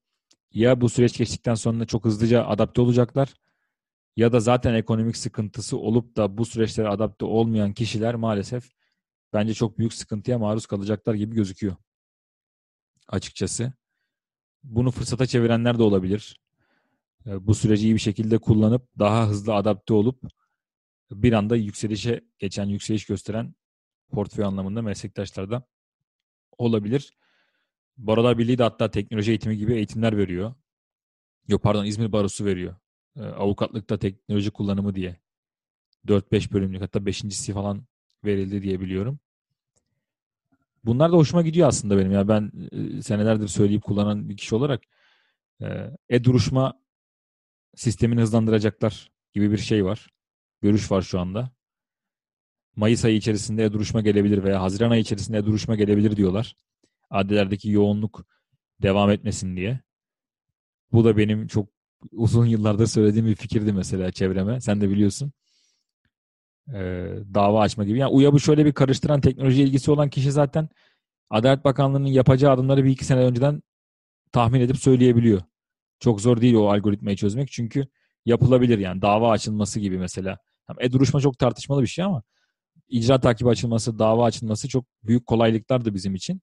[0.51, 3.33] Ya bu süreç geçtikten sonra çok hızlıca adapte olacaklar
[4.15, 8.69] ya da zaten ekonomik sıkıntısı olup da bu süreçlere adapte olmayan kişiler maalesef
[9.33, 11.75] bence çok büyük sıkıntıya maruz kalacaklar gibi gözüküyor.
[13.07, 13.73] Açıkçası.
[14.63, 16.41] Bunu fırsata çevirenler de olabilir.
[17.25, 20.23] E, Bu süreci iyi bir şekilde kullanıp daha hızlı adapte olup
[21.11, 23.55] bir anda yükselişe geçen, yükseliş gösteren
[24.11, 25.67] portföy anlamında meslektaşlar da
[26.57, 27.17] olabilir.
[27.97, 30.55] Barolar Birliği de hatta teknoloji eğitimi gibi eğitimler veriyor.
[31.47, 32.75] Yok pardon İzmir Barosu veriyor.
[33.15, 35.19] E, avukatlıkta teknoloji kullanımı diye.
[36.07, 37.85] 4-5 bölümlük hatta 5.si falan
[38.25, 39.19] verildi diye biliyorum.
[40.85, 42.11] Bunlar da hoşuma gidiyor aslında benim.
[42.11, 44.81] Ya ben e, senelerdir söyleyip kullanan bir kişi olarak
[45.61, 45.67] e,
[46.09, 46.79] e-duruşma
[47.75, 50.07] sistemini hızlandıracaklar gibi bir şey var.
[50.61, 51.51] Görüş var şu anda.
[52.75, 56.55] Mayıs ayı içerisinde e-duruşma gelebilir veya Haziran ayı içerisinde e-duruşma gelebilir diyorlar.
[57.09, 58.25] Adlilerdeki yoğunluk
[58.81, 59.79] devam etmesin diye.
[60.91, 61.69] Bu da benim çok
[62.11, 64.61] uzun yıllardır söylediğim bir fikirdi mesela çevreme.
[64.61, 65.31] Sen de biliyorsun.
[66.69, 66.73] Ee,
[67.33, 67.99] dava açma gibi.
[67.99, 70.69] Yani UYAB'ı şöyle bir karıştıran teknoloji ilgisi olan kişi zaten
[71.29, 73.63] Adalet Bakanlığı'nın yapacağı adımları bir iki sene önceden
[74.31, 75.41] tahmin edip söyleyebiliyor.
[75.99, 77.87] Çok zor değil o algoritmayı çözmek çünkü
[78.25, 80.37] yapılabilir yani dava açılması gibi mesela.
[80.79, 82.23] E-duruşma çok tartışmalı bir şey ama
[82.89, 86.41] icra takibi açılması, dava açılması çok büyük kolaylıklardı bizim için.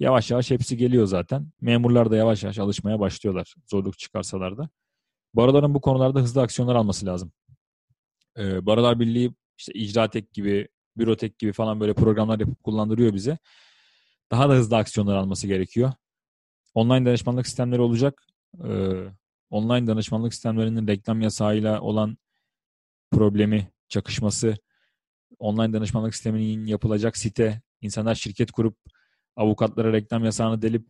[0.00, 1.52] Yavaş yavaş hepsi geliyor zaten.
[1.60, 4.68] Memurlar da yavaş yavaş alışmaya başlıyorlar zorluk çıkarsalar da.
[5.34, 7.32] Baroların bu konularda hızlı aksiyonlar alması lazım.
[8.38, 13.38] Ee, Barolar Birliği işte İcratek gibi, Bürotek gibi falan böyle programlar yapıp kullandırıyor bize.
[14.30, 15.92] Daha da hızlı aksiyonlar alması gerekiyor.
[16.74, 18.22] Online danışmanlık sistemleri olacak.
[18.64, 19.04] Ee,
[19.50, 22.18] online danışmanlık sistemlerinin reklam yasağıyla olan
[23.10, 24.56] problemi, çakışması,
[25.38, 28.76] online danışmanlık sisteminin yapılacak site, insanlar şirket kurup
[29.36, 30.88] avukatlara reklam yasağını delip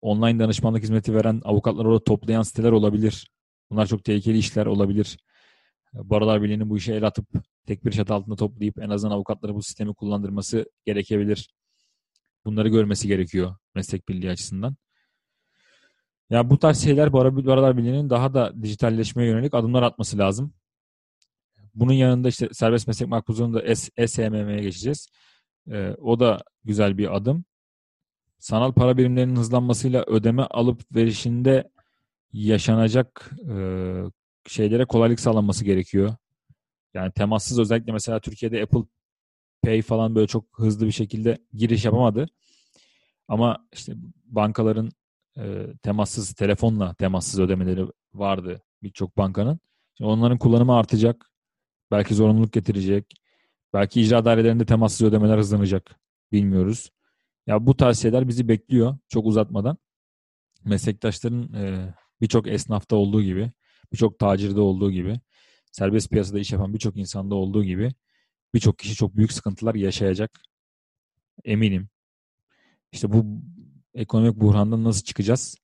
[0.00, 3.30] online danışmanlık hizmeti veren avukatları orada toplayan siteler olabilir.
[3.70, 5.18] Bunlar çok tehlikeli işler olabilir.
[5.92, 7.26] Barolar Birliği'nin bu işe el atıp
[7.66, 11.54] tek bir çatı altında toplayıp en azından avukatları bu sistemi kullandırması gerekebilir.
[12.44, 14.76] Bunları görmesi gerekiyor meslek birliği açısından.
[16.30, 20.54] Ya bu tarz şeyler Bar- Barolar Birliği'nin daha da dijitalleşmeye yönelik adımlar atması lazım.
[21.74, 25.08] Bunun yanında işte serbest meslek makbuzluğunda S- SMM'ye geçeceğiz.
[25.70, 27.44] Ee, o da güzel bir adım.
[28.38, 31.70] Sanal para birimlerinin hızlanmasıyla ödeme alıp verişinde
[32.32, 33.56] yaşanacak e,
[34.46, 36.16] şeylere kolaylık sağlanması gerekiyor.
[36.96, 38.80] Yani temassız özellikle mesela Türkiye'de Apple
[39.62, 42.28] Pay falan böyle çok hızlı bir şekilde giriş yapamadı.
[43.28, 43.92] Ama işte
[44.24, 44.90] bankaların
[45.38, 49.60] e, temassız telefonla temassız ödemeleri vardı birçok bankanın.
[49.96, 51.30] Şimdi onların kullanımı artacak.
[51.90, 53.14] Belki zorunluluk getirecek.
[53.72, 56.00] Belki icra dairelerinde temassız ödemeler hızlanacak.
[56.32, 56.90] Bilmiyoruz.
[57.46, 59.78] Ya bu tarz şeyler bizi bekliyor çok uzatmadan.
[60.64, 63.52] Meslektaşların e, birçok esnafta olduğu gibi,
[63.92, 65.20] birçok tacirde olduğu gibi,
[65.76, 67.92] serbest piyasada iş yapan birçok insanda olduğu gibi
[68.54, 70.40] birçok kişi çok büyük sıkıntılar yaşayacak.
[71.44, 71.88] Eminim.
[72.92, 73.42] İşte bu
[73.94, 75.56] ekonomik buhrandan nasıl çıkacağız?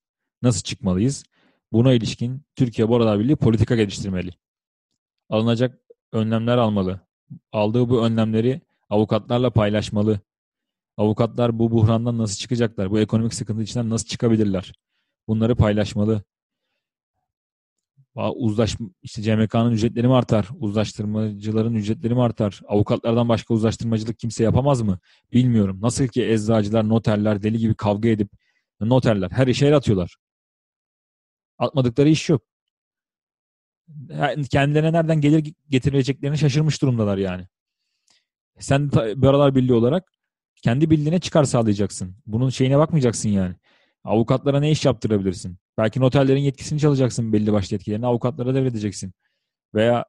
[0.42, 1.24] Nasıl çıkmalıyız?
[1.72, 4.30] Buna ilişkin Türkiye Barolar Birliği politika geliştirmeli.
[5.30, 5.80] Alınacak
[6.12, 7.00] önlemler almalı.
[7.52, 10.20] aldığı bu önlemleri avukatlarla paylaşmalı.
[10.96, 12.90] Avukatlar bu buhrandan nasıl çıkacaklar?
[12.90, 14.72] Bu ekonomik sıkıntı içinden nasıl çıkabilirler?
[15.28, 16.22] Bunları paylaşmalı.
[18.14, 20.48] Uzlaş, işte CMK'nın ücretleri mi artar?
[20.58, 22.60] Uzlaştırmacıların ücretleri mi artar?
[22.68, 24.98] Avukatlardan başka uzlaştırmacılık kimse yapamaz mı?
[25.32, 25.78] Bilmiyorum.
[25.82, 28.30] Nasıl ki eczacılar, noterler deli gibi kavga edip
[28.80, 30.16] noterler her işe el atıyorlar.
[31.58, 32.42] Atmadıkları iş yok.
[34.50, 37.46] Kendilerine nereden gelir getireceklerini şaşırmış durumdalar yani.
[38.58, 40.12] Sen de Barolar Birliği olarak
[40.62, 42.16] kendi bildiğine çıkar sağlayacaksın.
[42.26, 43.54] Bunun şeyine bakmayacaksın yani.
[44.04, 45.58] Avukatlara ne iş yaptırabilirsin?
[45.78, 48.06] Belki noterlerin yetkisini çalacaksın belli başlı yetkilerini.
[48.06, 49.12] Avukatlara devredeceksin.
[49.74, 50.04] Veya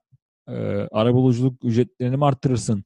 [0.48, 0.54] e,
[0.92, 2.84] arabuluculuk ücretlerini mi arttırırsın?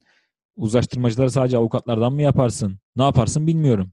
[0.56, 2.78] Uzlaştırmacıları sadece avukatlardan mı yaparsın?
[2.96, 3.92] Ne yaparsın bilmiyorum.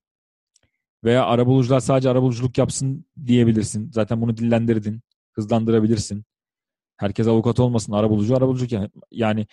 [1.03, 3.91] Veya arabulucular sadece arabuluculuk yapsın diyebilirsin.
[3.91, 5.01] Zaten bunu dillendirdin.
[5.33, 6.25] Hızlandırabilirsin.
[6.97, 7.93] Herkes avukat olmasın.
[7.93, 8.89] Arabulucu arabuluculuk yani.
[9.11, 9.47] Yani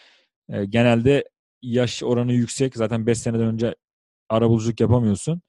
[0.49, 1.25] e, genelde
[1.63, 2.77] yaş oranı yüksek.
[2.77, 3.75] Zaten 5 seneden önce
[4.29, 5.43] arabuluculuk yapamıyorsun.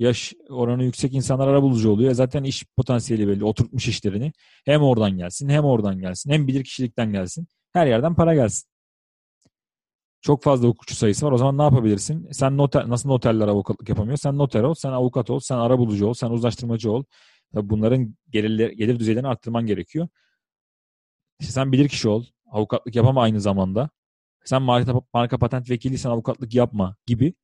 [0.00, 2.10] Yaş oranı yüksek insanlar arabulucu oluyor.
[2.10, 3.44] E Zaten iş potansiyeli belli.
[3.44, 4.32] Oturtmuş işlerini.
[4.64, 6.30] Hem oradan gelsin hem oradan gelsin.
[6.30, 7.46] Hem bilir kişilikten gelsin.
[7.72, 8.68] Her yerden para gelsin.
[10.20, 11.32] Çok fazla hukukçu sayısı var.
[11.32, 12.28] O zaman ne yapabilirsin?
[12.32, 14.16] Sen noter, nasıl noterler avukatlık yapamıyor?
[14.16, 17.04] Sen noter ol, sen avukat ol, sen arabulucu ol, sen uzlaştırmacı ol.
[17.54, 20.08] Tabii bunların gelirler, gelir düzeylerini arttırman gerekiyor.
[21.40, 22.24] İşte sen bilir kişi ol.
[22.50, 23.90] Avukatlık yapama aynı zamanda.
[24.44, 27.34] Sen marka, marka patent vekiliysen avukatlık yapma gibi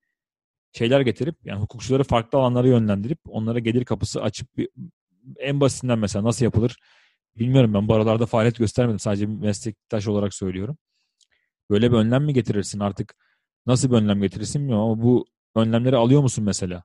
[0.78, 4.68] şeyler getirip yani hukukçuları farklı alanlara yönlendirip onlara gelir kapısı açıp bir,
[5.38, 6.78] en basitinden mesela nasıl yapılır
[7.36, 10.78] bilmiyorum ben bu aralarda faaliyet göstermedim sadece bir meslektaş olarak söylüyorum.
[11.70, 13.16] Böyle bir önlem mi getirirsin artık
[13.66, 16.84] nasıl bir önlem getirirsin bilmiyorum ama bu önlemleri alıyor musun mesela?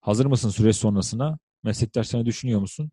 [0.00, 1.38] Hazır mısın süreç sonrasına?
[1.62, 2.90] Meslektaşlarını düşünüyor musun?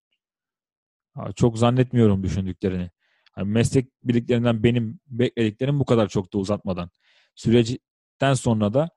[1.35, 2.91] Çok zannetmiyorum düşündüklerini.
[3.37, 6.89] Yani meslek birliklerinden benim beklediklerim bu kadar çok da uzatmadan.
[7.35, 8.89] Süreçten sonra da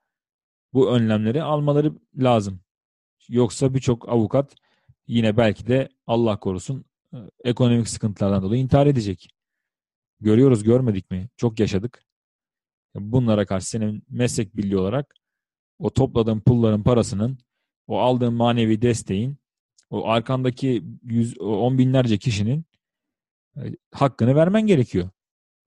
[0.73, 2.59] bu önlemleri almaları lazım.
[3.29, 4.55] Yoksa birçok avukat
[5.07, 9.29] yine belki de Allah korusun e, ekonomik sıkıntılardan dolayı intihar edecek.
[10.19, 11.29] Görüyoruz görmedik mi?
[11.37, 12.03] Çok yaşadık.
[12.95, 15.15] Bunlara karşı senin meslek birliği olarak
[15.79, 17.37] o topladığın pulların parasının,
[17.87, 19.37] o aldığın manevi desteğin,
[19.89, 22.65] o arkandaki yüz, on binlerce kişinin
[23.57, 25.09] e, hakkını vermen gerekiyor.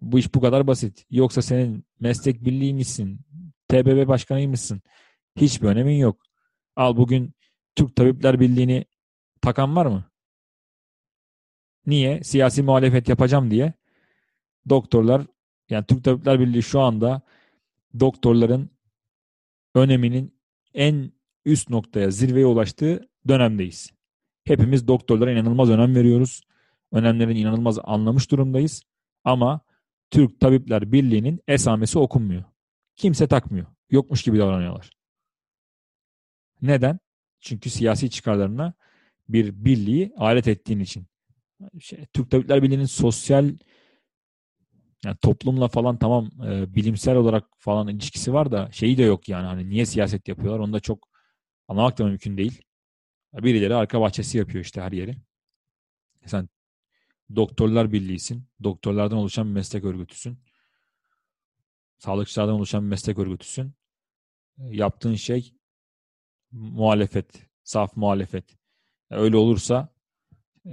[0.00, 1.06] Bu iş bu kadar basit.
[1.10, 3.20] Yoksa senin meslek birliğiymişsin,
[3.68, 4.82] TBB başkanıymışsın.
[5.36, 6.22] Hiçbir önemin yok.
[6.76, 7.34] Al bugün
[7.76, 8.84] Türk Tabipler Birliği'ni
[9.40, 10.04] takan var mı?
[11.86, 12.24] Niye?
[12.24, 13.72] Siyasi muhalefet yapacağım diye.
[14.68, 15.26] Doktorlar,
[15.70, 17.22] yani Türk Tabipler Birliği şu anda
[18.00, 18.70] doktorların
[19.74, 20.40] öneminin
[20.74, 21.12] en
[21.44, 23.92] üst noktaya, zirveye ulaştığı dönemdeyiz.
[24.44, 26.42] Hepimiz doktorlara inanılmaz önem veriyoruz.
[26.92, 28.82] Önemlerini inanılmaz anlamış durumdayız.
[29.24, 29.60] Ama
[30.10, 32.44] Türk Tabipler Birliği'nin esamesi okunmuyor.
[32.96, 33.66] Kimse takmıyor.
[33.90, 34.90] Yokmuş gibi davranıyorlar.
[36.62, 36.98] Neden?
[37.40, 38.74] Çünkü siyasi çıkarlarına
[39.28, 41.06] bir birliği alet ettiğin için.
[41.80, 43.52] Şey, Türk Tabipler Birliği'nin sosyal
[45.04, 49.46] yani toplumla falan tamam e, bilimsel olarak falan ilişkisi var da şeyi de yok yani
[49.46, 51.08] hani niye siyaset yapıyorlar onu da çok
[51.68, 52.62] anlamak da mümkün değil.
[53.34, 55.16] Birileri arka bahçesi yapıyor işte her yeri.
[56.26, 56.48] Sen
[57.36, 58.48] doktorlar birliğisin.
[58.62, 60.38] Doktorlardan oluşan bir meslek örgütüsün.
[61.98, 63.72] Sağlıkçılardan oluşan bir meslek örgütüsün.
[64.58, 65.54] Yaptığın şey
[66.52, 68.44] muhalefet, saf muhalefet.
[69.10, 69.88] Öyle olursa
[70.66, 70.70] e,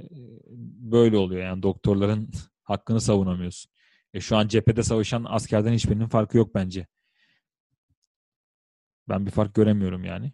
[0.92, 2.30] böyle oluyor yani doktorların
[2.64, 3.72] hakkını savunamıyorsun.
[4.14, 6.88] E şu an cephede savaşan askerden hiçbirinin farkı yok bence.
[9.10, 10.34] Ben bir fark göremiyorum yani.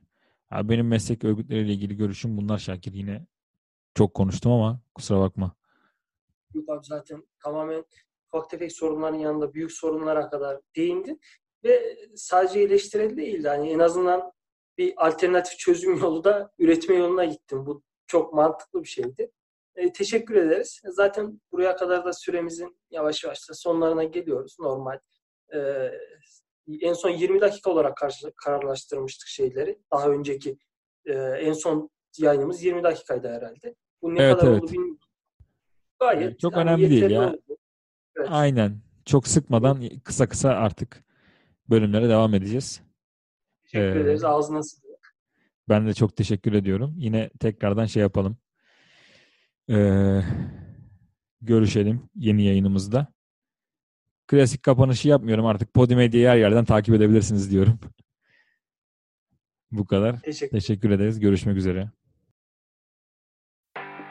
[0.50, 2.94] Ha, benim meslek örgütleriyle ilgili görüşüm bunlar Şakir.
[2.94, 3.28] Yine
[3.96, 5.56] çok konuştum ama kusura bakma.
[6.54, 7.86] Yok abi zaten tamamen
[8.34, 11.22] ufak tefek sorunların yanında büyük sorunlara kadar değindin.
[11.64, 13.48] Ve sadece eleştirel değildi.
[13.48, 14.32] Hani en azından
[14.78, 17.66] bir alternatif çözüm yolu da üretme yoluna gittim.
[17.66, 19.32] Bu çok mantıklı bir şeydi.
[19.76, 20.82] E, teşekkür ederiz.
[20.86, 24.56] Zaten buraya kadar da süremizin yavaş yavaş da sonlarına geliyoruz.
[24.60, 25.00] Normal.
[25.54, 25.92] E,
[26.82, 29.80] en son 20 dakika olarak karşı- kararlaştırmıştık şeyleri.
[29.94, 30.58] Daha önceki
[31.06, 33.76] e, en son yayınımız 20 dakikaydı herhalde.
[34.02, 34.64] Bu ne Evet, kadar evet.
[34.64, 35.00] oldu bilmiyorum.
[36.00, 37.30] Gayet Çok yani önemli değil ya.
[37.30, 37.58] oldu.
[38.18, 38.28] Evet.
[38.32, 38.82] Aynen.
[39.06, 41.04] Çok sıkmadan kısa kısa artık
[41.70, 42.82] bölümlere devam edeceğiz.
[43.64, 44.24] Teşekkür Ee, ederiz.
[44.24, 45.16] Ağzına sağlık.
[45.70, 46.94] Ben de çok teşekkür ediyorum.
[46.98, 48.38] Yine tekrardan şey yapalım.
[49.70, 50.22] Ee,
[51.42, 53.08] görüşelim yeni yayınımızda.
[54.28, 55.74] Klasik kapanışı yapmıyorum artık.
[55.74, 57.80] Podimedya'yı her yerden takip edebilirsiniz diyorum.
[59.72, 60.20] Bu kadar.
[60.22, 61.20] Teşekkür Teşekkür ederiz.
[61.20, 61.92] Görüşmek üzere.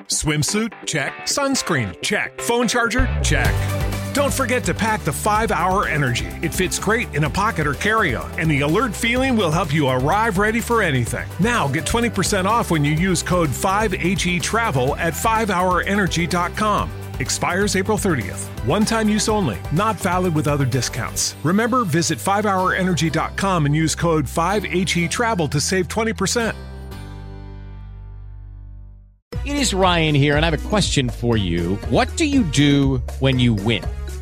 [0.09, 0.73] Swimsuit?
[0.87, 1.13] Check.
[1.27, 1.93] Sunscreen?
[2.03, 2.39] Check.
[2.39, 3.23] Phone charger?
[3.23, 3.76] Check.
[4.17, 6.25] Don't forget to pack the 5 Hour Energy.
[6.41, 9.75] It fits great in a pocket or carry on, and the alert feeling will help
[9.75, 11.29] you arrive ready for anything.
[11.39, 16.91] Now get 20% off when you use code 5HE Travel at 5hourenergy.com.
[17.21, 18.47] Expires April 30th.
[18.65, 21.37] One time use only, not valid with other discounts.
[21.43, 26.55] Remember, visit 5hourenergy.com and use code 5HE Travel to save 20%.
[29.45, 31.77] It is Ryan here, and I have a question for you.
[31.91, 33.85] What do you do when you win?